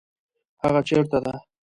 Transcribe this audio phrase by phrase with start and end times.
[0.63, 1.33] هغه چیرته ده؟